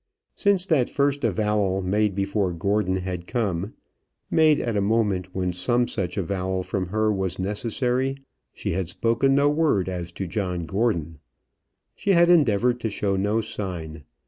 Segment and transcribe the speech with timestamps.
[0.35, 3.75] Since that first avowal, made before Gordon had come,
[4.31, 8.17] made at a moment when some such avowal from her was necessary,
[8.51, 11.19] she had spoken no word as to John Gordon.
[11.95, 14.03] She had endeavoured to show no sign.